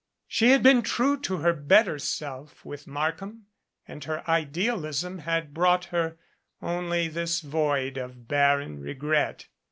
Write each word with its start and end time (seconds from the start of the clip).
She 0.27 0.49
had 0.49 0.63
been 0.63 0.81
true 0.81 1.19
to 1.19 1.37
her 1.37 1.53
better 1.53 1.99
self 1.99 2.65
with 2.65 2.87
Markham 2.87 3.45
and 3.87 4.03
her 4.05 4.27
idealism 4.27 5.19
had 5.19 5.53
brought 5.53 5.85
her 5.93 6.17
only 6.59 7.07
this 7.07 7.41
void 7.41 7.97
of 7.99 8.27
barren 8.27 8.79
regret. 8.79 9.47